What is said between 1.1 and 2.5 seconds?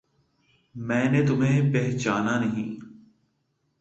نے تمہیں پہچانا